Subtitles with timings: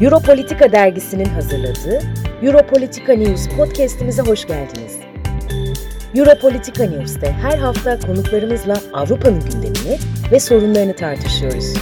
[0.00, 2.02] Europolitika dergisinin hazırladığı
[2.42, 4.98] Europolitika News podcast'imize hoş geldiniz.
[6.14, 9.98] Europolitika News'te her hafta konuklarımızla Avrupa'nın gündemini
[10.32, 11.74] ve sorunlarını tartışıyoruz.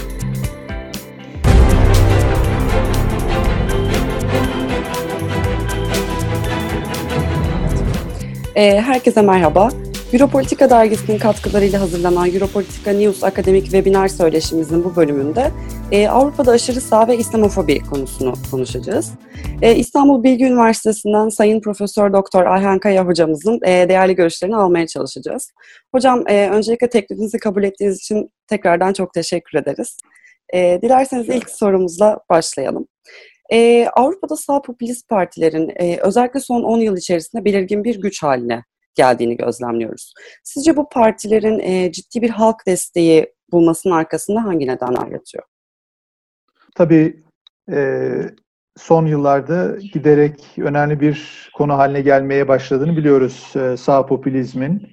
[8.55, 9.69] Ee, herkese merhaba.
[10.13, 15.51] Europolitika dergisinin katkılarıyla hazırlanan Europolitika News akademik webinar söyleşimizin bu bölümünde
[15.91, 19.11] e, Avrupa'da aşırı sağ ve İslamofobi konusunu konuşacağız.
[19.61, 25.51] E, İstanbul Bilgi Üniversitesi'nden Sayın Profesör Doktor Ayhan Kaya hocamızın e, değerli görüşlerini almaya çalışacağız.
[25.95, 29.97] Hocam e, öncelikle teklifinizi kabul ettiğiniz için tekrardan çok teşekkür ederiz.
[30.53, 32.87] E, dilerseniz ilk sorumuzla başlayalım.
[33.51, 38.63] Ee, Avrupa'da sağ popülist partilerin e, özellikle son 10 yıl içerisinde belirgin bir güç haline
[38.95, 40.13] geldiğini gözlemliyoruz.
[40.43, 45.43] Sizce bu partilerin e, ciddi bir halk desteği bulmasının arkasında hangi nedenler yatıyor?
[46.75, 47.23] Tabii
[47.71, 48.11] e,
[48.77, 54.87] son yıllarda giderek önemli bir konu haline gelmeye başladığını biliyoruz e, sağ popülizmin.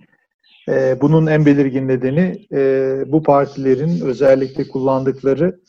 [0.68, 5.60] E, bunun en belirgin nedeni e, bu partilerin özellikle kullandıkları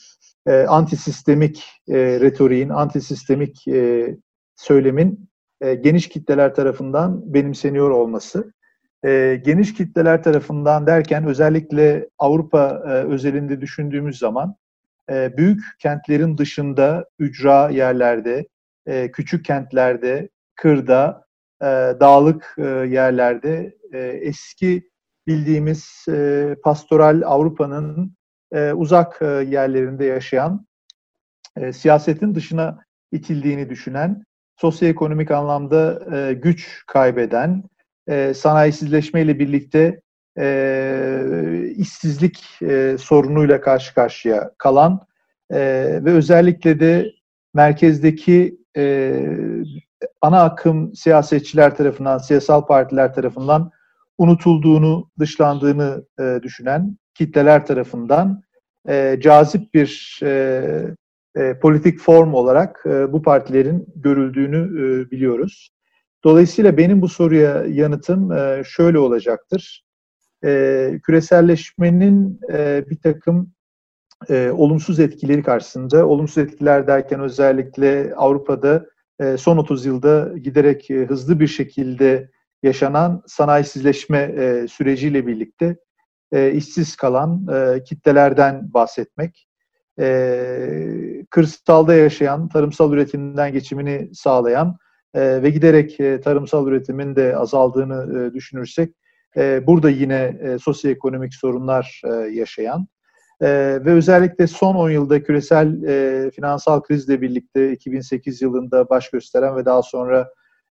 [0.48, 4.08] e, antisistemik e, retoriğin, antisistemik e,
[4.56, 5.30] söylemin
[5.62, 8.54] e, geniş kitleler tarafından benimseniyor olması.
[9.06, 14.56] E, geniş kitleler tarafından derken özellikle Avrupa e, özelinde düşündüğümüz zaman
[15.10, 18.48] e, büyük kentlerin dışında ücra yerlerde,
[18.86, 21.26] e, küçük kentlerde, kırda,
[21.62, 21.66] e,
[22.00, 24.90] dağlık e, yerlerde e, eski
[25.28, 28.18] bildiğimiz e, pastoral Avrupa'nın
[28.52, 30.68] e, uzak e, yerlerinde yaşayan,
[31.58, 32.80] e, siyasetin dışına
[33.12, 34.24] itildiğini düşünen,
[34.58, 37.64] sosyoekonomik anlamda e, güç kaybeden,
[38.08, 40.02] e, sanayisizleşmeyle birlikte
[40.40, 45.08] e, işsizlik e, sorunuyla karşı karşıya kalan
[45.52, 45.60] e,
[46.06, 47.12] ve özellikle de
[47.54, 49.16] merkezdeki e,
[50.22, 53.72] ana akım siyasetçiler tarafından, siyasal partiler tarafından
[54.18, 58.44] unutulduğunu, dışlandığını e, düşünen kitleler tarafından
[58.90, 60.62] e, cazip bir e,
[61.38, 65.70] e, politik form olarak e, bu partilerin görüldüğünü e, biliyoruz.
[66.24, 69.84] Dolayısıyla benim bu soruya yanıtım e, şöyle olacaktır.
[70.46, 73.52] E, küreselleşmenin e, bir takım
[74.30, 78.86] e, olumsuz etkileri karşısında, olumsuz etkiler derken özellikle Avrupa'da
[79.20, 82.30] e, son 30 yılda giderek e, hızlı bir şekilde
[82.64, 85.78] yaşanan sanayisizleşme e, süreciyle birlikte
[86.32, 89.47] e, işsiz kalan e, kitlelerden bahsetmek,
[90.00, 94.78] e, kırsalda yaşayan, tarımsal üretimden geçimini sağlayan
[95.14, 98.94] e, ve giderek e, tarımsal üretimin de azaldığını e, düşünürsek,
[99.38, 102.88] e, burada yine e, sosyoekonomik sorunlar e, yaşayan
[103.42, 103.48] e,
[103.86, 109.66] ve özellikle son 10 yılda küresel e, finansal krizle birlikte 2008 yılında baş gösteren ve
[109.66, 110.30] daha sonra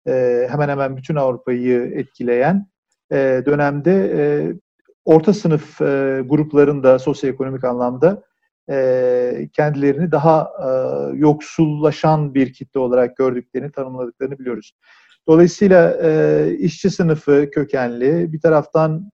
[0.08, 2.68] e, hemen hemen bütün Avrupa'yı etkileyen
[3.12, 4.54] e, dönemde e,
[5.06, 8.24] orta sınıf e, gruplarında sosyoekonomik anlamda
[8.70, 10.70] e, kendilerini daha e,
[11.18, 14.74] yoksullaşan bir kitle olarak gördüklerini, tanımladıklarını biliyoruz.
[15.28, 19.12] Dolayısıyla e, işçi sınıfı kökenli, bir taraftan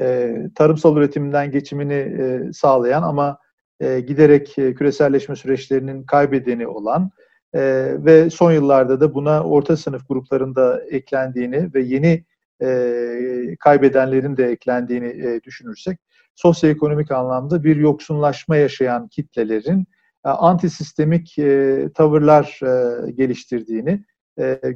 [0.00, 3.38] e, tarımsal üretimden geçimini e, sağlayan ama
[3.80, 7.10] e, giderek e, küreselleşme süreçlerinin kaybedeni olan
[7.54, 7.60] e,
[7.98, 12.24] ve son yıllarda da buna orta sınıf gruplarında eklendiğini ve yeni
[12.62, 15.98] e, kaybedenlerin de eklendiğini e, düşünürsek
[16.36, 19.86] sosyoekonomik anlamda bir yoksunlaşma yaşayan kitlelerin
[20.24, 24.04] e, antisistemik e, tavırlar e, geliştirdiğini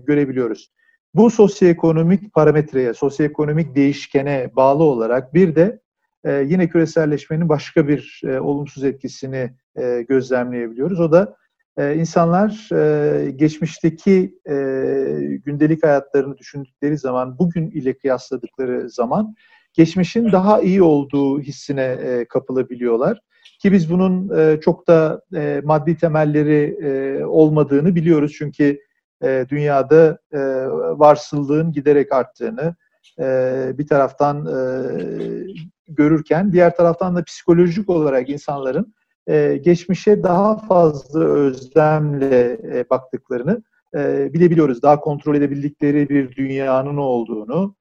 [0.07, 0.73] görebiliyoruz.
[1.15, 5.81] Bu sosyoekonomik parametreye, sosyoekonomik değişkene bağlı olarak bir de
[6.27, 9.51] yine küreselleşmenin başka bir olumsuz etkisini
[10.09, 11.01] gözlemleyebiliyoruz.
[11.01, 11.37] O da
[11.79, 12.69] insanlar
[13.31, 14.35] geçmişteki
[15.45, 19.35] gündelik hayatlarını düşündükleri zaman, bugün ile kıyasladıkları zaman
[19.73, 23.21] geçmişin daha iyi olduğu hissine e, kapılabiliyorlar.
[23.63, 28.35] Ki biz bunun e, çok da e, maddi temelleri e, olmadığını biliyoruz.
[28.39, 28.81] Çünkü
[29.25, 30.39] e, dünyada e,
[30.99, 32.75] varsıllığın giderek arttığını
[33.21, 34.61] e, bir taraftan e,
[35.89, 38.95] görürken, diğer taraftan da psikolojik olarak insanların
[39.27, 43.63] e, geçmişe daha fazla özlemle e, baktıklarını
[43.95, 44.83] e, bilebiliyoruz.
[44.83, 47.75] Daha kontrol edebildikleri bir dünyanın olduğunu,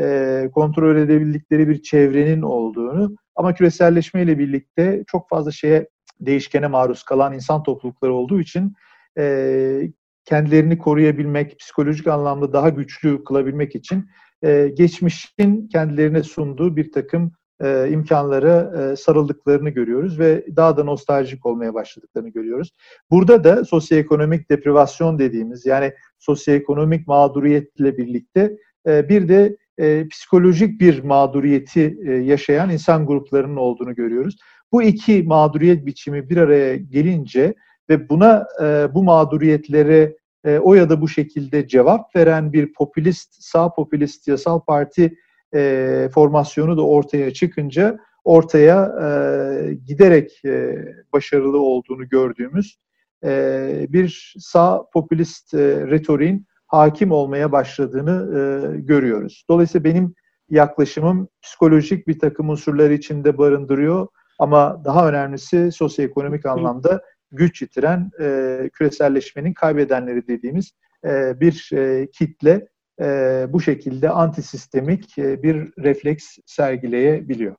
[0.00, 5.88] e, kontrol edebildikleri bir çevrenin olduğunu ama küreselleşmeyle birlikte çok fazla şeye
[6.20, 8.74] değişkene maruz kalan insan toplulukları olduğu için
[9.18, 9.90] e,
[10.24, 14.08] kendilerini koruyabilmek, psikolojik anlamda daha güçlü kılabilmek için
[14.42, 17.32] e, geçmişin kendilerine sunduğu bir takım
[17.62, 22.72] e, imkanlara e, sarıldıklarını görüyoruz ve daha da nostaljik olmaya başladıklarını görüyoruz.
[23.10, 28.56] Burada da sosyoekonomik deprivasyon dediğimiz yani sosyoekonomik mağduriyetle birlikte
[28.86, 34.36] e, bir de e, psikolojik bir mağduriyeti e, yaşayan insan gruplarının olduğunu görüyoruz.
[34.72, 37.54] Bu iki mağduriyet biçimi bir araya gelince
[37.90, 43.34] ve buna e, bu mağduriyetlere e, o ya da bu şekilde cevap veren bir popülist,
[43.42, 45.14] sağ popülist yasal parti
[45.54, 52.78] e, formasyonu da ortaya çıkınca ortaya e, giderek e, başarılı olduğunu gördüğümüz
[53.24, 58.40] e, bir sağ popülist e, retoriğin hakim olmaya başladığını e,
[58.80, 59.44] görüyoruz.
[59.50, 60.14] Dolayısıyla benim
[60.50, 64.06] yaklaşımım psikolojik bir takım unsurları içinde barındırıyor
[64.38, 70.72] ama daha önemlisi sosyoekonomik anlamda güç yitiren e, küreselleşmenin kaybedenleri dediğimiz
[71.04, 72.68] e, bir e, kitle
[73.00, 73.06] e,
[73.48, 77.56] bu şekilde antisistemik e, bir refleks sergileyebiliyor.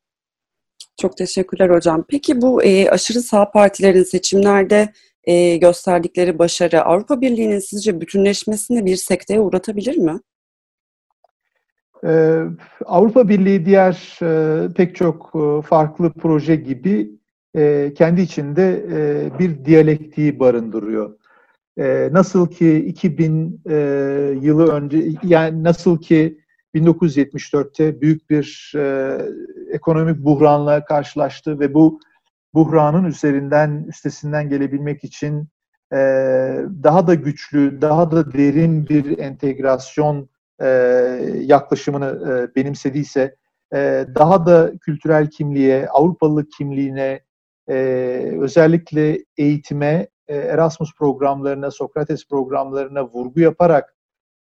[1.02, 2.06] Çok teşekkürler hocam.
[2.10, 4.94] Peki bu e, aşırı sağ partilerin seçimlerde
[5.26, 10.20] e, gösterdikleri başarı Avrupa Birliği'nin sizce bütünleşmesini bir sekteye uğratabilir mi?
[12.06, 12.42] Ee,
[12.86, 17.12] Avrupa Birliği diğer e, pek çok e, farklı proje gibi
[17.56, 21.18] e, kendi içinde e, bir diyalektiği barındırıyor.
[21.78, 23.76] E, nasıl ki 2000 e,
[24.42, 26.40] yılı önce, yani nasıl ki
[26.76, 29.18] 1974'te büyük bir e,
[29.72, 32.00] ekonomik buhranla karşılaştı ve bu
[32.56, 35.48] buhranın üzerinden üstesinden gelebilmek için
[35.94, 35.98] e,
[36.84, 40.30] daha da güçlü, daha da derin bir entegrasyon
[40.62, 40.68] e,
[41.40, 43.36] yaklaşımını e, benimsediyse,
[43.74, 47.20] e, daha da kültürel kimliğe, Avrupalılık kimliğine,
[47.70, 47.76] e,
[48.42, 53.96] özellikle eğitime, e, Erasmus programlarına, Sokrates programlarına vurgu yaparak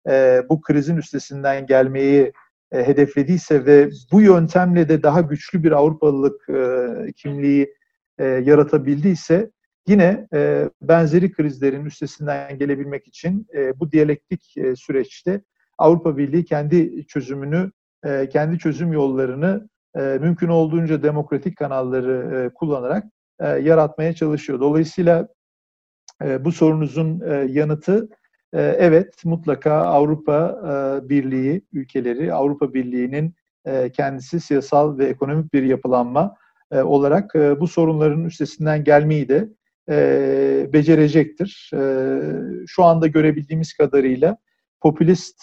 [0.09, 2.33] e, bu krizin üstesinden gelmeyi
[2.73, 7.75] e, hedeflediyse ve bu yöntemle de daha güçlü bir Avrupalılık e, kimliği
[8.19, 9.51] e, yaratabildiyse
[9.89, 15.41] yine e, benzeri krizlerin üstesinden gelebilmek için e, bu diyalektik e, süreçte
[15.79, 17.73] Avrupa Birliği kendi çözümünü,
[18.05, 23.05] e, kendi çözüm yollarını e, mümkün olduğunca demokratik kanalları e, kullanarak
[23.41, 24.61] e, yaratmaya çalışıyor.
[24.61, 25.29] Dolayısıyla
[26.23, 28.09] e, bu sorunuzun e, yanıtı
[28.53, 33.35] e, evet mutlaka Avrupa e, Birliği ülkeleri, Avrupa Birliği'nin
[33.65, 36.37] e, kendisi siyasal ve ekonomik bir yapılanma
[36.75, 39.49] e, olarak e, bu sorunların üstesinden gelmeyi de
[39.91, 41.71] e, becerecektir.
[42.67, 44.37] Şu anda görebildiğimiz kadarıyla
[44.81, 45.43] popülist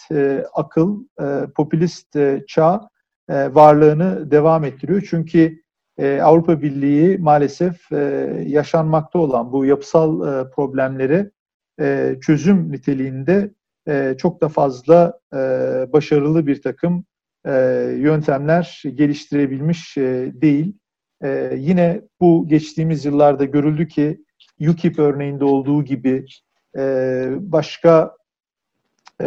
[0.54, 1.24] akıl, e,
[1.56, 2.88] popülist çağ
[3.30, 5.06] varlığını devam ettiriyor.
[5.10, 5.62] Çünkü
[6.22, 7.90] Avrupa Birliği maalesef
[8.46, 11.30] yaşanmakta olan bu yapısal problemleri
[12.20, 13.50] çözüm niteliğinde
[14.18, 15.20] çok da fazla
[15.92, 17.04] başarılı bir takım
[17.96, 19.96] yöntemler geliştirebilmiş
[20.42, 20.74] değil.
[21.22, 24.24] E, yine bu geçtiğimiz yıllarda görüldü ki
[24.68, 26.26] UKIP örneğinde olduğu gibi
[26.78, 28.16] e, başka
[29.20, 29.26] e,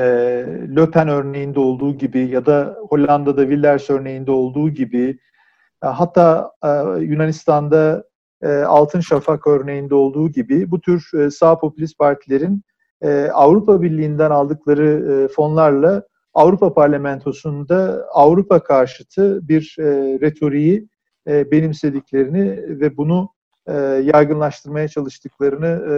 [0.75, 5.19] Le Pen örneğinde olduğu gibi ya da Hollanda'da Wilders örneğinde olduğu gibi
[5.83, 6.67] e, hatta e,
[7.01, 8.03] Yunanistan'da
[8.41, 12.61] e, Altın Şafak örneğinde olduğu gibi bu tür e, sağ popülist partilerin
[13.01, 16.03] e, Avrupa Birliği'nden aldıkları e, fonlarla
[16.33, 19.83] Avrupa Parlamentosu'nda Avrupa karşıtı bir e,
[20.21, 20.87] retoriği
[21.27, 23.29] e, benimsediklerini ve bunu
[23.67, 23.73] e,
[24.13, 25.95] yaygınlaştırmaya çalıştıklarını e,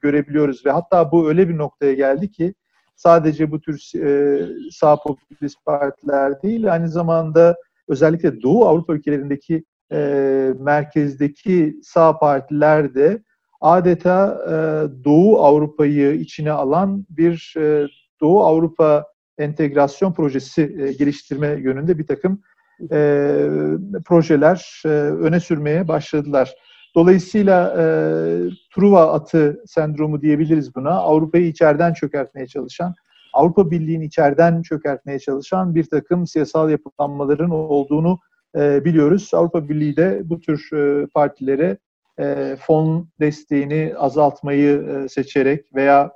[0.00, 0.66] görebiliyoruz.
[0.66, 2.54] Ve hatta bu öyle bir noktaya geldi ki
[2.96, 7.56] sadece bu tür e, sağ popülist partiler değil aynı zamanda
[7.88, 13.22] özellikle Doğu Avrupa ülkelerindeki e, merkezdeki sağ partiler de
[13.60, 14.54] adeta e,
[15.04, 17.86] Doğu Avrupa'yı içine alan bir e,
[18.20, 19.04] Doğu Avrupa
[19.38, 22.42] entegrasyon projesi e, geliştirme yönünde bir takım
[22.92, 23.48] e,
[24.04, 26.54] projeler e, öne sürmeye başladılar.
[26.94, 27.84] Dolayısıyla e,
[28.74, 30.90] Truva atı sendromu diyebiliriz buna.
[30.90, 32.94] Avrupa'yı içeriden çökertmeye çalışan,
[33.34, 38.18] Avrupa Birliği'ni içeriden çökertmeye çalışan bir takım siyasal yapılanmaların olduğunu
[38.56, 39.30] e, biliyoruz.
[39.34, 41.78] Avrupa Birliği de bu tür e, partilere
[42.18, 46.12] e, fon desteğini azaltmayı e, seçerek veya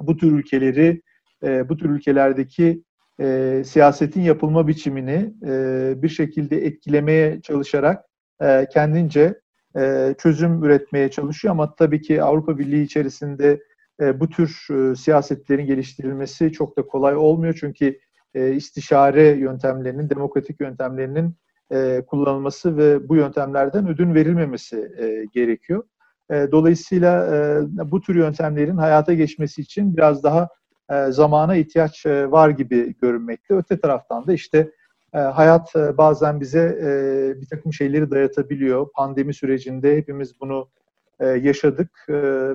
[0.00, 1.02] bu tür ülkeleri,
[1.42, 2.82] e, bu tür ülkelerdeki
[3.20, 8.04] e, siyasetin yapılma biçimini e, bir şekilde etkilemeye çalışarak
[8.42, 9.40] e, kendince
[9.76, 11.52] e, çözüm üretmeye çalışıyor.
[11.52, 13.62] Ama tabii ki Avrupa Birliği içerisinde
[14.00, 17.56] e, bu tür e, siyasetlerin geliştirilmesi çok da kolay olmuyor.
[17.60, 17.98] Çünkü
[18.34, 21.36] e, istişare yöntemlerinin, demokratik yöntemlerinin
[21.72, 25.82] e, kullanılması ve bu yöntemlerden ödün verilmemesi e, gerekiyor.
[26.30, 30.48] E, dolayısıyla e, bu tür yöntemlerin hayata geçmesi için biraz daha
[31.10, 33.54] zamana ihtiyaç e, var gibi görünmekte.
[33.54, 34.70] Öte taraftan da işte
[35.12, 36.78] hayat bazen bize
[37.40, 38.86] bir takım şeyleri dayatabiliyor.
[38.94, 40.68] Pandemi sürecinde hepimiz bunu
[41.20, 41.90] yaşadık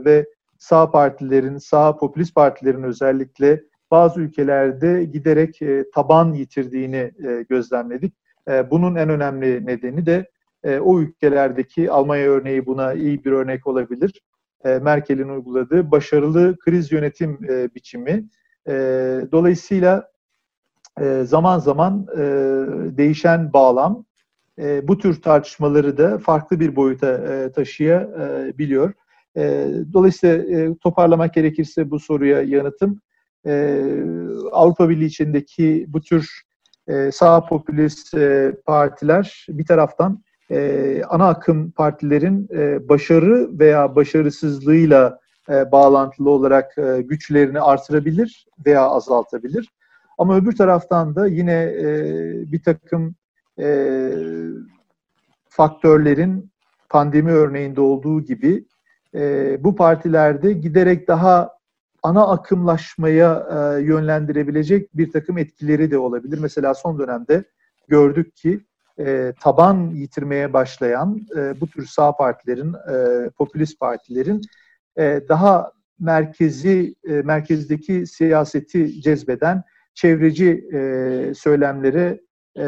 [0.05, 0.25] ve
[0.57, 5.59] sağ partilerin, sağ popülist partilerin özellikle bazı ülkelerde giderek
[5.93, 7.11] taban yitirdiğini
[7.49, 8.13] gözlemledik.
[8.71, 10.29] bunun en önemli nedeni de
[10.79, 14.21] o ülkelerdeki Almanya örneği buna iyi bir örnek olabilir.
[14.63, 17.39] Merkel'in uyguladığı başarılı kriz yönetim
[17.75, 18.25] biçimi.
[19.31, 20.11] dolayısıyla
[21.23, 22.07] zaman zaman
[22.97, 24.05] değişen bağlam
[24.83, 28.93] bu tür tartışmaları da farklı bir boyuta taşıyabiliyor.
[29.93, 33.01] dolayısıyla toparlamak gerekirse bu soruya yanıtım
[34.51, 36.41] Avrupa Birliği içindeki bu tür
[37.11, 38.17] sağ popülist
[38.65, 40.23] partiler bir taraftan
[41.09, 42.49] ana akım partilerin
[42.89, 49.69] başarı veya başarısızlığıyla bağlantılı olarak güçlerini artırabilir veya azaltabilir.
[50.17, 51.73] Ama öbür taraftan da yine
[52.51, 53.15] bir takım
[55.49, 56.51] faktörlerin
[56.89, 58.65] pandemi örneğinde olduğu gibi
[59.59, 61.57] bu partilerde giderek daha
[62.03, 66.39] ana akımlaşmaya e, yönlendirebilecek bir takım etkileri de olabilir.
[66.41, 67.43] Mesela son dönemde
[67.87, 68.65] gördük ki
[68.99, 74.41] e, taban yitirmeye başlayan e, bu tür sağ partilerin, e, popülist partilerin
[74.97, 79.63] e, daha merkezi e, merkezdeki siyaseti cezbeden
[79.93, 80.79] çevreci e,
[81.35, 82.21] söylemlere
[82.55, 82.61] e,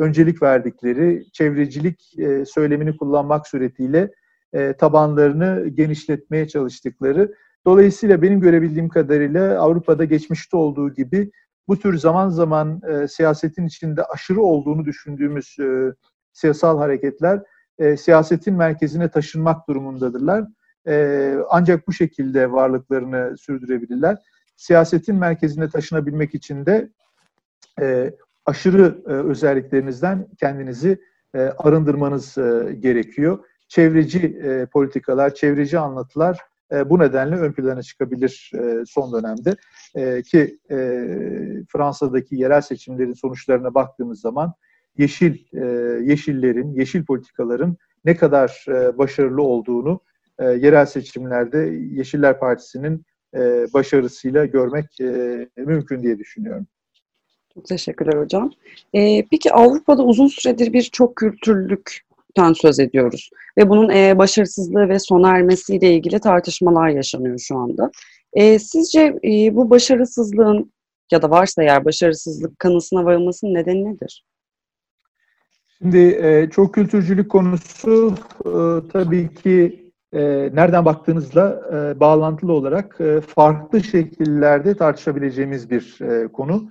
[0.00, 4.10] öncelik verdikleri, çevrecilik e, söylemini kullanmak suretiyle
[4.52, 7.34] e, tabanlarını genişletmeye çalıştıkları
[7.66, 11.30] Dolayısıyla benim görebildiğim kadarıyla Avrupa'da geçmişte olduğu gibi
[11.68, 15.92] bu tür zaman zaman e, siyasetin içinde aşırı olduğunu düşündüğümüz e,
[16.32, 17.42] siyasal hareketler
[17.78, 20.44] e, siyasetin merkezine taşınmak durumundadırlar.
[20.88, 24.16] E, ancak bu şekilde varlıklarını sürdürebilirler.
[24.56, 26.90] Siyasetin merkezine taşınabilmek için de
[27.80, 28.14] e,
[28.46, 31.00] aşırı e, özelliklerinizden kendinizi
[31.34, 33.38] e, arındırmanız e, gerekiyor.
[33.68, 36.40] Çevreci e, politikalar, çevreci anlatılar
[36.72, 39.56] e, bu nedenle ön plana çıkabilir e, son dönemde
[39.94, 40.76] e, ki e,
[41.68, 44.52] Fransa'daki yerel seçimlerin sonuçlarına baktığımız zaman
[44.98, 45.64] yeşil e,
[46.04, 50.00] yeşillerin, yeşil politikaların ne kadar e, başarılı olduğunu
[50.38, 51.58] e, yerel seçimlerde
[51.92, 56.66] Yeşiller Partisi'nin e, başarısıyla görmek e, mümkün diye düşünüyorum.
[57.54, 58.50] Çok teşekkürler hocam.
[58.94, 63.30] Ee, peki Avrupa'da uzun süredir bir çok kültürlük ten söz ediyoruz.
[63.58, 67.90] Ve bunun e, başarısızlığı ve sona ermesiyle ilgili tartışmalar yaşanıyor şu anda.
[68.32, 70.72] E, sizce e, bu başarısızlığın
[71.12, 74.24] ya da varsa eğer başarısızlık kanısına varılmasının nedeni nedir?
[75.78, 78.14] Şimdi e, çok kültürcülük konusu
[78.46, 78.52] e,
[78.92, 80.20] tabii ki e,
[80.54, 86.70] nereden baktığınızla e, bağlantılı olarak e, farklı şekillerde tartışabileceğimiz bir e, konu.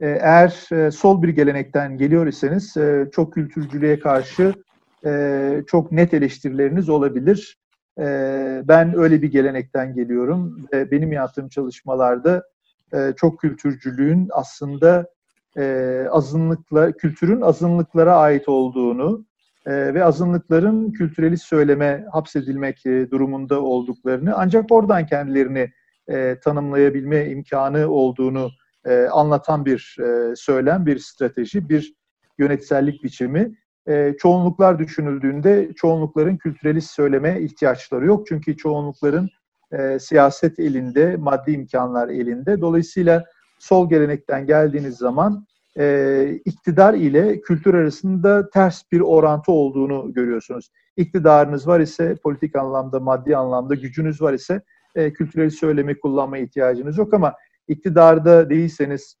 [0.00, 4.54] E, eğer e, sol bir gelenekten geliyor iseniz e, çok kültürcülüğe karşı
[5.06, 7.58] e, çok net eleştirileriniz olabilir.
[7.98, 8.04] E,
[8.64, 12.42] ben öyle bir gelenekten geliyorum ve benim yaptığım çalışmalarda
[12.94, 15.06] e, çok kültürcülüğün aslında
[15.58, 19.24] e, azınlıkla kültürün azınlıklara ait olduğunu
[19.66, 25.72] e, ve azınlıkların kültüreli söyleme hapsedilmek e, durumunda olduklarını ancak oradan kendilerini
[26.08, 28.50] e, tanımlayabilme imkanı olduğunu
[28.84, 31.94] e, anlatan bir e, söylem, bir strateji, bir
[32.38, 33.56] yönetsellik biçimi
[33.88, 38.26] e, çoğunluklar düşünüldüğünde çoğunlukların kültürelist söyleme ihtiyaçları yok.
[38.26, 39.28] Çünkü çoğunlukların
[39.72, 42.60] e, siyaset elinde, maddi imkanlar elinde.
[42.60, 43.24] Dolayısıyla
[43.58, 45.46] sol gelenekten geldiğiniz zaman
[45.78, 50.70] e, iktidar ile kültür arasında ters bir orantı olduğunu görüyorsunuz.
[50.96, 54.62] İktidarınız var ise politik anlamda, maddi anlamda gücünüz var ise
[54.94, 57.34] e, kültürel söylemi kullanma ihtiyacınız yok ama
[57.68, 59.16] iktidarda değilseniz,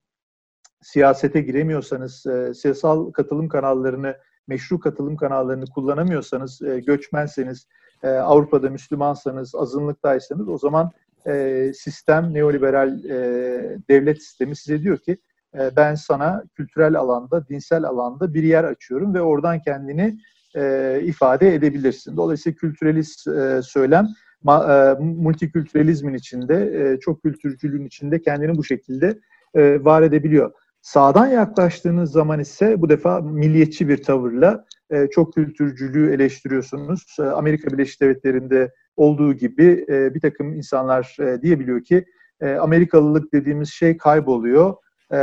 [0.82, 4.16] siyasete giremiyorsanız, e, siyasal katılım kanallarını
[4.46, 7.66] meşru katılım kanallarını kullanamıyorsanız, e, göçmenseniz,
[8.02, 10.90] e, Avrupa'da Müslümansanız, azınlıktaysanız o zaman
[11.26, 15.18] e, sistem, neoliberal e, devlet sistemi size diyor ki
[15.54, 20.18] e, ben sana kültürel alanda, dinsel alanda bir yer açıyorum ve oradan kendini
[20.56, 22.16] e, ifade edebilirsin.
[22.16, 24.08] Dolayısıyla kültürelist e, söylem
[24.42, 29.18] ma, e, multikültürelizmin içinde, e, çok kültürcülüğün içinde kendini bu şekilde
[29.54, 30.52] e, var edebiliyor.
[30.82, 37.16] Sağdan yaklaştığınız zaman ise bu defa milliyetçi bir tavırla e, çok kültürcülüğü eleştiriyorsunuz.
[37.18, 42.04] E, Amerika Birleşik Devletleri'nde olduğu gibi e, bir takım insanlar e, diyebiliyor ki
[42.40, 44.74] e, Amerikalılık dediğimiz şey kayboluyor.
[45.12, 45.16] E,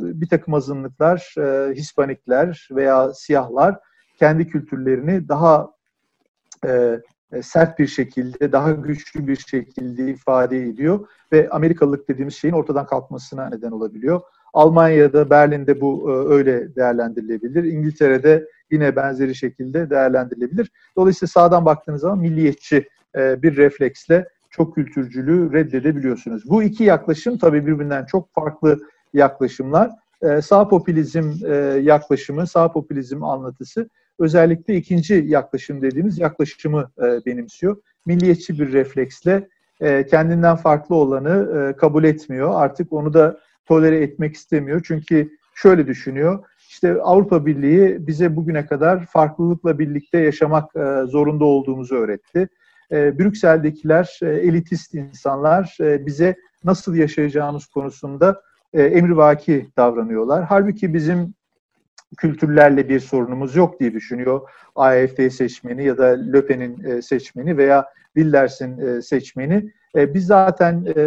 [0.00, 3.78] bir takım azınlıklar, e, Hispanikler veya siyahlar
[4.18, 5.70] kendi kültürlerini daha
[6.66, 7.00] e,
[7.42, 13.48] sert bir şekilde, daha güçlü bir şekilde ifade ediyor ve Amerikalılık dediğimiz şeyin ortadan kalkmasına
[13.48, 14.20] neden olabiliyor.
[14.54, 17.64] Almanya'da, Berlin'de bu e, öyle değerlendirilebilir.
[17.64, 20.70] İngiltere'de yine benzeri şekilde değerlendirilebilir.
[20.96, 26.50] Dolayısıyla sağdan baktığınız zaman milliyetçi e, bir refleksle çok kültürcülüğü reddedebiliyorsunuz.
[26.50, 28.78] Bu iki yaklaşım tabii birbirinden çok farklı
[29.12, 29.90] yaklaşımlar.
[30.22, 31.32] E, sağ popülizm
[31.80, 36.90] yaklaşımı, sağ popülizm anlatısı özellikle ikinci yaklaşım dediğimiz yaklaşımı
[37.26, 37.76] benimsiyor.
[38.06, 39.48] Milliyetçi bir refleksle
[40.10, 42.50] kendinden farklı olanı kabul etmiyor.
[42.54, 44.82] Artık onu da tolere etmek istemiyor.
[44.84, 46.44] Çünkü şöyle düşünüyor.
[46.68, 52.48] İşte Avrupa Birliği bize bugüne kadar farklılıkla birlikte yaşamak e, zorunda olduğumuzu öğretti.
[52.92, 58.42] E, Brüksel'dekiler e, elitist insanlar bize nasıl yaşayacağımız konusunda
[58.72, 60.44] emrivaki davranıyorlar.
[60.44, 61.34] Halbuki bizim
[62.16, 64.40] kültürlerle bir sorunumuz yok diye düşünüyor
[64.76, 69.72] AFD seçmeni ya da Löpen'in seçmeni veya Wilders'in e, seçmeni.
[69.96, 71.02] E, biz zaten e,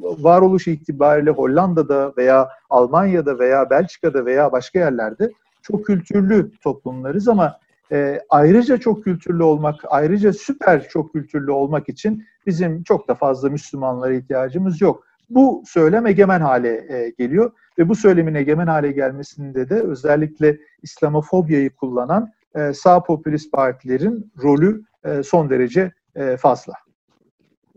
[0.00, 5.30] varoluş itibariyle Hollanda'da veya Almanya'da veya Belçika'da veya başka yerlerde
[5.62, 7.58] çok kültürlü toplumlarız ama
[7.92, 13.50] e, ayrıca çok kültürlü olmak, ayrıca süper çok kültürlü olmak için bizim çok da fazla
[13.50, 15.04] Müslümanlara ihtiyacımız yok.
[15.30, 21.70] Bu söylem egemen hale e, geliyor ve bu söylemin egemen hale gelmesinde de özellikle İslamofobiyayı
[21.70, 26.83] kullanan e, sağ popülist partilerin rolü e, son derece e, fazla.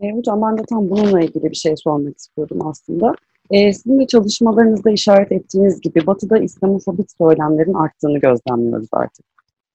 [0.02, 3.14] E, hocam ben de tam bununla ilgili bir şey sormak istiyordum aslında.
[3.50, 9.24] E, sizin de çalışmalarınızda işaret ettiğiniz gibi Batı'da İslamofobik söylemlerin arttığını gözlemliyoruz artık.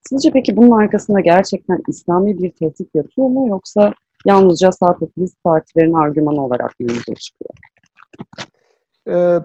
[0.09, 3.93] Sizce peki bunun arkasında gerçekten İslami bir tehdit yatıyor mu yoksa
[4.25, 7.51] yalnızca sağ popülist partilerin argümanı olarak mı çıkıyor?
[9.07, 9.39] Ee,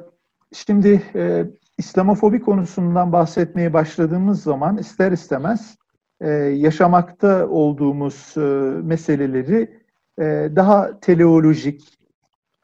[0.53, 1.45] şimdi e,
[1.79, 5.77] İslamofobi konusundan bahsetmeye başladığımız zaman ister istemez
[6.21, 8.41] e, yaşamakta olduğumuz e,
[8.83, 9.78] meseleleri
[10.19, 11.99] e, daha teleolojik,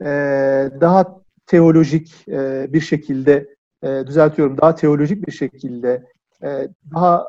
[0.01, 0.07] e,
[0.81, 6.07] daha teolojik e, bir şekilde e, düzeltiyorum, daha teolojik bir şekilde
[6.43, 7.25] e, daha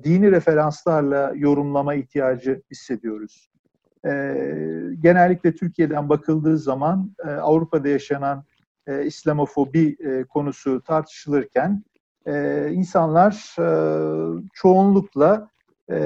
[0.00, 3.50] e, dini referanslarla yorumlama ihtiyacı hissediyoruz.
[4.04, 4.10] E,
[5.00, 8.44] genellikle Türkiye'den bakıldığı zaman e, Avrupa'da yaşanan
[8.86, 11.84] e, İslamofobi e, konusu tartışılırken
[12.26, 13.66] e, insanlar e,
[14.54, 15.48] çoğunlukla
[15.90, 15.98] e,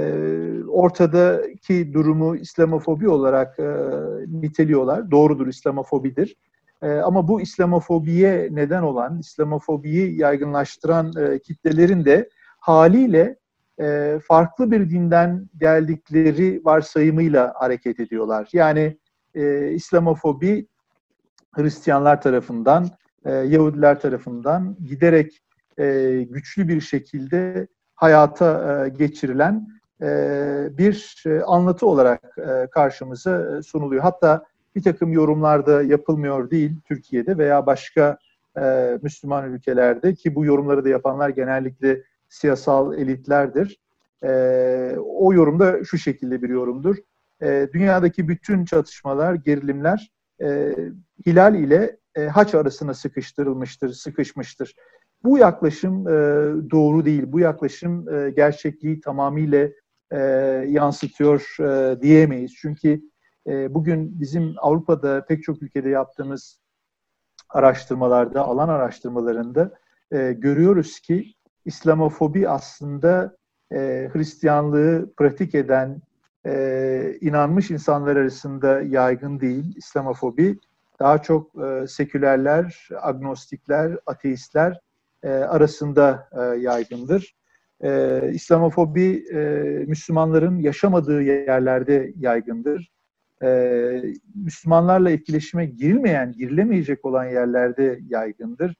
[0.68, 3.68] ortadaki durumu İslamofobi olarak e,
[4.28, 5.10] niteliyorlar.
[5.10, 6.36] Doğrudur, İslamofobidir.
[6.82, 13.36] E, ama bu İslamofobiye neden olan, İslamofobiyi yaygınlaştıran e, kitlelerin de haliyle
[13.80, 18.48] e, farklı bir dinden geldikleri varsayımıyla hareket ediyorlar.
[18.52, 18.98] Yani
[19.34, 20.66] e, İslamofobi
[21.52, 22.88] Hristiyanlar tarafından,
[23.24, 25.40] e, Yahudiler tarafından giderek
[25.78, 27.68] e, güçlü bir şekilde
[28.00, 29.68] hayata e, geçirilen
[30.02, 30.08] e,
[30.78, 32.36] bir e, anlatı olarak
[32.70, 34.02] karşımıza sunuluyor.
[34.02, 34.44] Hatta
[34.76, 38.18] bir takım yorumlarda yapılmıyor değil Türkiye'de veya başka
[39.02, 43.80] Müslüman ülkelerde ki bu yorumları da yapanlar genellikle siyasal elitlerdir.
[44.98, 46.96] O yorumda şu şekilde bir yorumdur.
[47.72, 50.12] Dünyadaki bütün çatışmalar, gerilimler
[51.26, 51.96] hilal ile
[52.30, 54.74] haç arasına sıkıştırılmıştır, sıkışmıştır.
[55.24, 56.12] Bu yaklaşım e,
[56.70, 57.22] doğru değil.
[57.26, 59.68] Bu yaklaşım e, gerçekliği tamamıyla
[60.10, 60.18] e,
[60.68, 62.54] yansıtıyor e, diyemeyiz.
[62.54, 63.00] Çünkü
[63.46, 66.60] e, bugün bizim Avrupa'da pek çok ülkede yaptığımız
[67.48, 69.74] araştırmalarda, alan araştırmalarında
[70.12, 73.36] e, görüyoruz ki İslamofobi aslında
[73.72, 76.02] e, Hristiyanlığı pratik eden,
[76.46, 79.76] e, inanmış insanlar arasında yaygın değil.
[79.76, 80.58] İslamofobi
[81.00, 84.80] daha çok e, sekülerler, agnostikler, ateistler
[85.22, 87.36] e, arasında e, yaygındır.
[87.84, 89.24] E, İslamofobi
[89.86, 92.90] Müslümanların yaşamadığı yerlerde yaygındır.
[94.34, 98.74] Müslümanlarla etkileşime girilmeyen, girilemeyecek olan yerlerde yaygındır.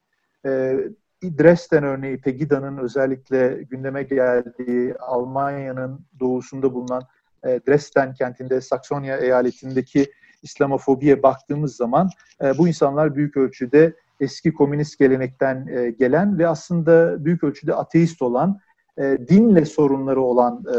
[1.23, 7.03] Dresden örneği, Pegida'nın özellikle gündeme geldiği Almanya'nın doğusunda bulunan
[7.45, 12.11] Dresden kentinde, Saksonya eyaletindeki İslamofobiye baktığımız zaman
[12.59, 18.59] bu insanlar büyük ölçüde eski komünist gelenekten e, gelen ve aslında büyük ölçüde ateist olan,
[18.99, 20.77] e, dinle sorunları olan e,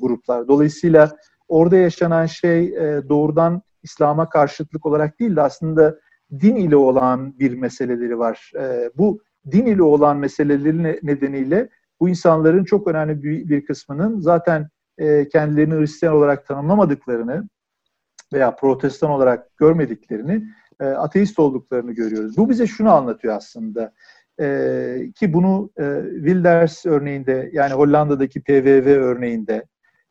[0.00, 0.48] gruplar.
[0.48, 1.16] Dolayısıyla
[1.48, 2.74] orada yaşanan şey
[3.08, 5.98] doğrudan İslam'a karşıtlık olarak değil de aslında
[6.40, 8.52] din ile olan bir meseleleri var.
[8.96, 11.68] Bu din ile olan meseleleri nedeniyle
[12.00, 14.68] bu insanların çok önemli bir, kısmının zaten
[15.32, 17.48] kendilerini Hristiyan olarak tanımlamadıklarını
[18.32, 20.44] veya protestan olarak görmediklerini,
[20.80, 22.36] e, ateist olduklarını görüyoruz.
[22.36, 23.92] Bu bize şunu anlatıyor aslında.
[24.40, 29.64] E, ki bunu e, Wilders örneğinde yani Hollanda'daki PVV örneğinde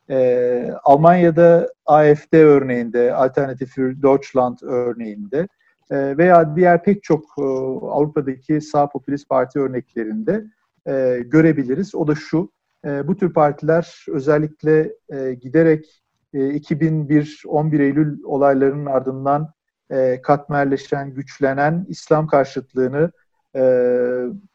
[0.09, 5.47] e, Almanya'da AFD örneğinde, Alternative für Deutschland örneğinde
[5.91, 7.41] e, veya diğer pek çok e,
[7.87, 10.45] Avrupa'daki sağ popülist parti örneklerinde
[10.87, 11.95] e, görebiliriz.
[11.95, 12.51] O da şu,
[12.85, 16.03] e, bu tür partiler özellikle e, giderek
[16.33, 19.53] e, 2001 11 Eylül olaylarının ardından
[19.89, 23.11] e, katmerleşen, güçlenen İslam karşıtlığını,
[23.55, 23.63] e,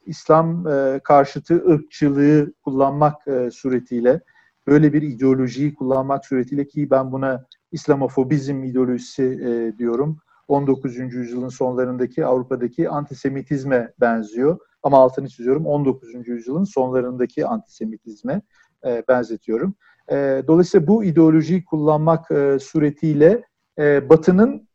[0.06, 4.20] İslam e, karşıtı ırkçılığı kullanmak e, suretiyle,
[4.66, 10.18] böyle bir ideolojiyi kullanmak suretiyle ki ben buna İslamofobizm ideolojisi e, diyorum.
[10.48, 10.96] 19.
[10.96, 14.58] yüzyılın sonlarındaki Avrupa'daki antisemitizme benziyor.
[14.82, 16.28] Ama altını çiziyorum 19.
[16.28, 18.42] yüzyılın sonlarındaki antisemitizme
[18.86, 19.74] e, benzetiyorum.
[20.10, 23.42] E, dolayısıyla bu ideolojiyi kullanmak e, suretiyle
[23.78, 24.68] e, Batı'nın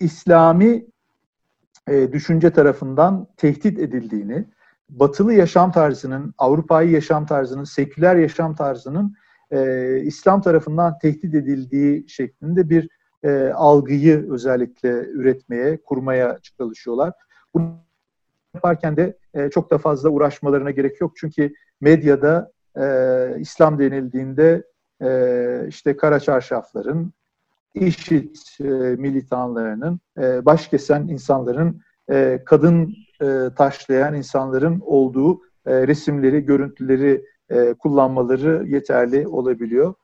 [0.00, 0.86] İslami
[1.88, 4.44] e, düşünce tarafından tehdit edildiğini,
[4.88, 9.14] batılı yaşam tarzının, Avrupa'yı yaşam tarzının, seküler yaşam tarzının
[9.50, 12.88] e, İslam tarafından tehdit edildiği şeklinde bir
[13.22, 17.12] e, algıyı özellikle üretmeye, kurmaya çalışıyorlar.
[17.54, 17.76] Bunu
[18.54, 21.12] yaparken de e, çok da fazla uğraşmalarına gerek yok.
[21.16, 22.84] Çünkü medyada e,
[23.38, 24.62] İslam denildiğinde
[25.02, 27.12] e, işte kara çarşafların,
[27.74, 28.64] IŞİD e,
[28.96, 37.74] militanlarının, e, baş kesen insanların, e, kadın e, taşlayan insanların olduğu e, resimleri, görüntüleri e,
[37.74, 39.94] kullanmaları yeterli olabiliyor.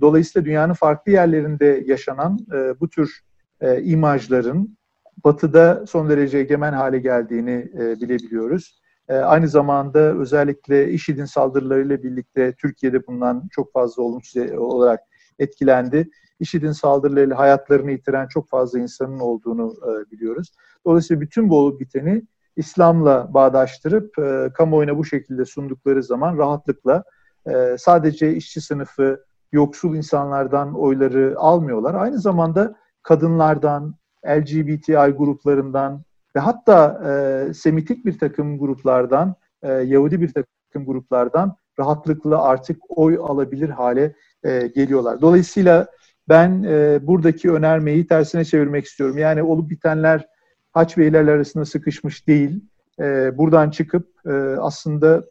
[0.00, 3.20] Dolayısıyla dünyanın farklı yerlerinde yaşanan e, bu tür
[3.60, 4.78] e, imajların
[5.24, 8.80] Batı'da son derece egemen hale geldiğini e, bilebiliyoruz.
[9.08, 15.00] E, aynı zamanda özellikle IŞİD'in saldırılarıyla birlikte Türkiye'de bundan çok fazla olumsuz olarak
[15.38, 16.10] etkilendi.
[16.40, 20.52] IŞİD'in saldırılarıyla hayatlarını yitiren çok fazla insanın olduğunu e, biliyoruz.
[20.86, 22.22] Dolayısıyla bütün bu olup biteni
[22.56, 27.04] İslam'la bağdaştırıp e, kamuoyuna bu şekilde sundukları zaman rahatlıkla
[27.46, 31.94] e, sadece işçi sınıfı, yoksul insanlardan oyları almıyorlar.
[31.94, 33.94] Aynı zamanda kadınlardan,
[34.26, 36.02] LGBTI gruplarından
[36.36, 43.18] ve hatta e, Semitik bir takım gruplardan, e, Yahudi bir takım gruplardan rahatlıkla artık oy
[43.22, 45.20] alabilir hale e, geliyorlar.
[45.20, 45.86] Dolayısıyla
[46.28, 49.18] ben e, buradaki önermeyi tersine çevirmek istiyorum.
[49.18, 50.26] Yani olup bitenler
[50.72, 52.64] haç ve ilerler arasında sıkışmış değil.
[53.00, 55.24] E, buradan çıkıp e, aslında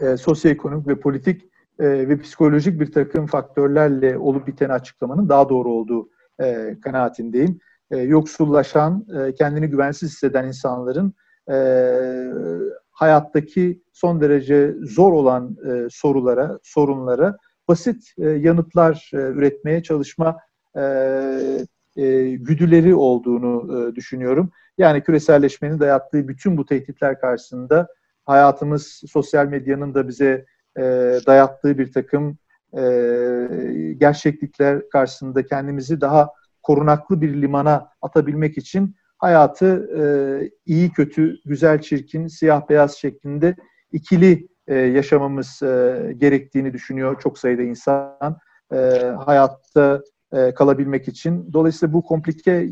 [0.00, 1.42] e, sosyoekonomik ve politik
[1.78, 6.08] e, ve psikolojik bir takım faktörlerle olup biteni açıklamanın daha doğru olduğu
[6.40, 7.58] e, kanaatindeyim.
[7.90, 11.14] E, yoksullaşan, e, kendini güvensiz hisseden insanların
[11.50, 11.56] e,
[12.90, 17.38] hayattaki son derece zor olan e, sorulara, sorunlara
[17.70, 20.38] basit e, yanıtlar e, üretmeye çalışma
[20.76, 20.82] e,
[22.36, 24.50] güdüleri olduğunu düşünüyorum.
[24.78, 27.88] Yani küreselleşmenin dayattığı bütün bu tehditler karşısında
[28.24, 30.46] hayatımız sosyal medyanın da bize
[31.26, 32.38] dayattığı bir takım
[33.98, 36.28] gerçeklikler karşısında kendimizi daha
[36.62, 39.90] korunaklı bir limana atabilmek için hayatı
[40.66, 43.56] iyi kötü, güzel çirkin, siyah beyaz şeklinde
[43.92, 48.36] ikili e, yaşamamız e, gerektiğini düşünüyor çok sayıda insan
[48.72, 48.76] e,
[49.24, 50.02] hayatta
[50.54, 51.52] kalabilmek için.
[51.52, 52.68] Dolayısıyla bu komplike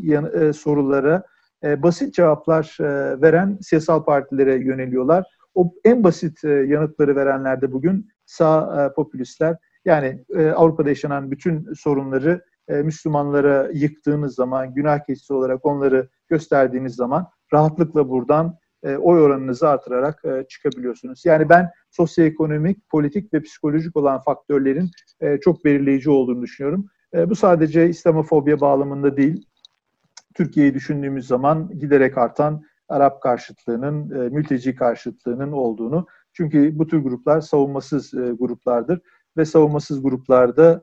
[0.52, 1.22] sorulara
[1.64, 2.76] basit cevaplar
[3.22, 5.24] veren siyasal partilere yöneliyorlar.
[5.54, 9.56] O en basit e, yanıtları verenler de bugün sağ e, popülistler.
[9.84, 10.24] Yani
[10.56, 18.58] Avrupa'da yaşanan bütün sorunları Müslümanlara yıktığınız zaman, günah keçisi olarak onları gösterdiğiniz zaman rahatlıkla buradan
[18.82, 21.24] e, oy oranınızı artırarak e, çıkabiliyorsunuz.
[21.24, 26.86] Yani ben sosyoekonomik, politik ve psikolojik olan faktörlerin e, çok belirleyici olduğunu düşünüyorum.
[27.26, 29.46] Bu sadece İslamofobiya bağlamında değil,
[30.34, 36.06] Türkiye'yi düşündüğümüz zaman giderek artan Arap karşıtlığının, e, mülteci karşıtlığının olduğunu.
[36.32, 39.00] Çünkü bu tür gruplar savunmasız gruplardır
[39.36, 40.82] ve savunmasız gruplarda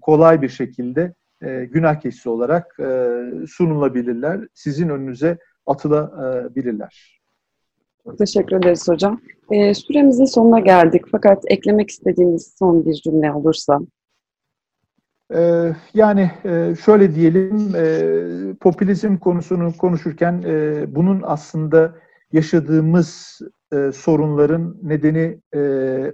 [0.00, 2.76] kolay bir şekilde e, günah keçisi olarak
[3.48, 4.48] sunulabilirler.
[4.54, 7.20] Sizin önünüze atılabilirler.
[8.04, 9.20] Çok teşekkür ederiz hocam.
[9.50, 13.80] E, süremizin sonuna geldik fakat eklemek istediğiniz son bir cümle olursa.
[15.34, 21.94] Ee, yani e, şöyle diyelim, e, popülizm konusunu konuşurken e, bunun aslında
[22.32, 23.40] yaşadığımız
[23.94, 25.40] sorunların nedeni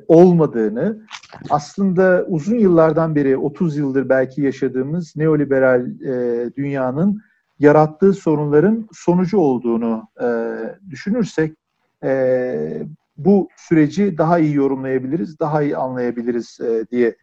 [0.08, 1.06] olmadığını,
[1.50, 5.86] aslında uzun yıllardan beri, 30 yıldır belki yaşadığımız neoliberal
[6.56, 7.20] dünyanın
[7.60, 10.08] yarattığı sorunların sonucu olduğunu
[10.90, 11.56] düşünürsek,
[13.16, 16.58] bu süreci daha iyi yorumlayabiliriz, daha iyi anlayabiliriz
[16.90, 17.16] diye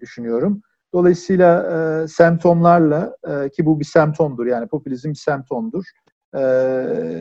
[0.00, 0.62] düşünüyorum.
[0.96, 1.62] Dolayısıyla
[2.04, 5.84] e, semptomlarla e, ki bu bir semptomdur yani popülizm bir semptomdur.
[6.34, 6.40] E,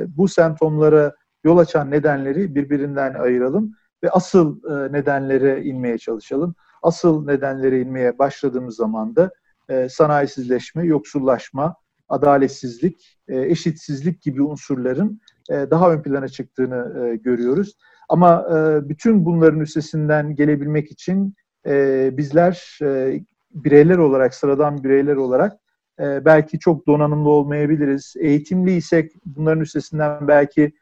[0.07, 6.55] bu semptomlara yol açan nedenleri birbirinden ayıralım ve asıl e, nedenlere inmeye çalışalım.
[6.83, 9.31] Asıl nedenlere inmeye başladığımız zaman da
[9.69, 11.75] e, sanayisizleşme, yoksullaşma,
[12.09, 17.77] adaletsizlik, e, eşitsizlik gibi unsurların e, daha ön plana çıktığını e, görüyoruz.
[18.09, 18.45] Ama
[18.89, 21.35] bütün bunların üstesinden gelebilmek için
[22.17, 22.79] bizler
[23.51, 25.57] bireyler olarak, sıradan bireyler olarak
[25.99, 28.13] belki çok donanımlı olmayabiliriz.
[28.19, 30.73] Eğitimliysek bunların üstesinden belki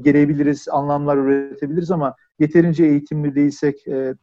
[0.00, 4.14] gelebiliriz, anlamlar üretebiliriz ama yeterince eğitimli değilsek, e,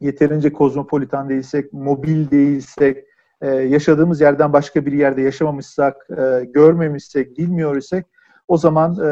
[0.00, 3.04] yeterince kozmopolitan değilsek, mobil değilsek,
[3.42, 8.06] e, yaşadığımız yerden başka bir yerde yaşamamışsak, e, görmemişsek, bilmiyor isek
[8.48, 9.10] o zaman e,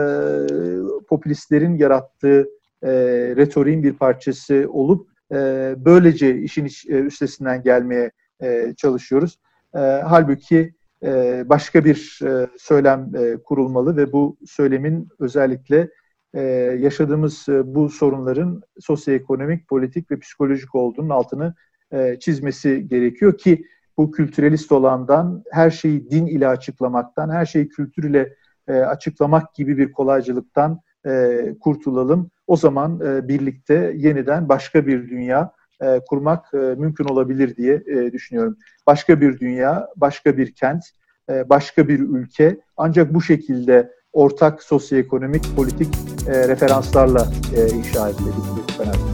[1.09, 2.49] popülistlerin yarattığı
[2.83, 2.91] e,
[3.37, 8.11] retoriğin bir parçası olup e, böylece işin iç, e, üstesinden gelmeye
[8.43, 9.39] e, çalışıyoruz.
[9.75, 15.89] E, halbuki e, başka bir e, söylem e, kurulmalı ve bu söylemin özellikle
[16.35, 16.43] e,
[16.81, 21.55] yaşadığımız e, bu sorunların sosyoekonomik, politik ve psikolojik olduğunun altını
[21.93, 23.65] e, çizmesi gerekiyor ki
[23.99, 28.37] bu kültürelist olandan her şeyi din ile açıklamaktan, her şeyi kültür ile
[28.69, 32.31] e, açıklamak gibi bir kolaycılıktan e, kurtulalım.
[32.47, 38.13] O zaman e, birlikte yeniden başka bir dünya e, kurmak e, mümkün olabilir diye e,
[38.13, 38.57] düşünüyorum.
[38.87, 40.85] Başka bir dünya, başka bir kent,
[41.31, 45.95] e, başka bir ülke ancak bu şekilde ortak sosyoekonomik, politik
[46.29, 49.06] e, referanslarla e, inşa edilebilir.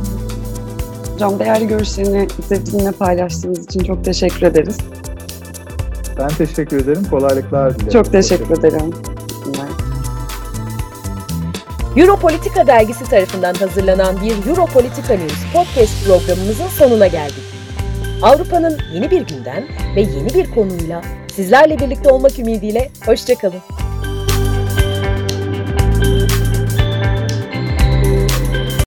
[1.13, 4.79] Hocam değerli görüşlerini bizimle paylaştığınız için çok teşekkür ederiz.
[6.19, 7.05] Ben teşekkür ederim.
[7.11, 7.93] Kolaylıklar dilerim.
[7.93, 8.91] Çok teşekkür ederim.
[11.97, 17.45] Europolitika dergisi tarafından hazırlanan bir Europolitika News podcast programımızın sonuna geldik.
[18.23, 19.65] Avrupa'nın yeni bir günden
[19.97, 21.03] ve yeni bir konuyla
[21.35, 23.61] sizlerle birlikte olmak ümidiyle hoşçakalın.